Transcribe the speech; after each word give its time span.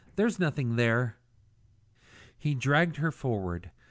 There's 0.15 0.39
nothing 0.39 0.77
there." 0.77 1.17
He 2.35 2.55
dragged 2.55 2.95
her 2.95 3.11
forward. 3.11 3.69